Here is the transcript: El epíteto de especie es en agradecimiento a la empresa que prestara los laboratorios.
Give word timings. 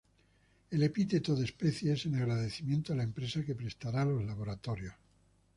El 0.71 0.81
epíteto 0.81 1.35
de 1.35 1.45
especie 1.45 1.93
es 1.93 2.07
en 2.07 2.15
agradecimiento 2.15 2.91
a 2.91 2.95
la 2.95 3.03
empresa 3.03 3.45
que 3.45 3.53
prestara 3.53 4.03
los 4.03 4.25
laboratorios. 4.25 4.95